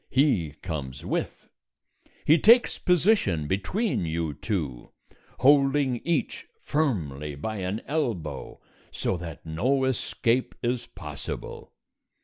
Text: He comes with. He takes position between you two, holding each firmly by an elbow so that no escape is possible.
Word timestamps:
He 0.09 0.55
comes 0.63 1.05
with. 1.05 1.47
He 2.25 2.39
takes 2.39 2.79
position 2.79 3.45
between 3.47 4.03
you 4.07 4.33
two, 4.33 4.89
holding 5.41 5.97
each 6.03 6.47
firmly 6.59 7.35
by 7.35 7.57
an 7.57 7.83
elbow 7.85 8.59
so 8.89 9.15
that 9.17 9.45
no 9.45 9.83
escape 9.83 10.55
is 10.63 10.87
possible. 10.87 11.73